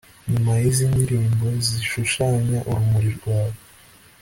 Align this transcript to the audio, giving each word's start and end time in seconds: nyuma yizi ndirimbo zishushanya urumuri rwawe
nyuma 0.31 0.51
yizi 0.61 0.83
ndirimbo 0.91 1.45
zishushanya 1.65 2.57
urumuri 2.69 3.09
rwawe 3.17 3.57